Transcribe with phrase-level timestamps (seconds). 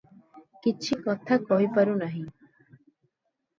[0.67, 2.25] କିଛି କଥା କହିପାରୁ ନାହିଁ।